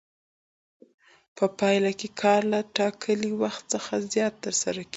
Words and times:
په 1.37 1.45
پایله 1.59 1.91
کې 1.99 2.09
کار 2.21 2.41
له 2.53 2.59
ټاکلي 2.77 3.31
وخت 3.41 3.63
څخه 3.73 3.93
زیات 4.13 4.33
ترسره 4.45 4.81
کېږي 4.83 4.89